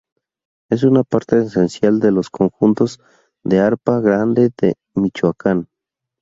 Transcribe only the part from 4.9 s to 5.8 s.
Michoacán.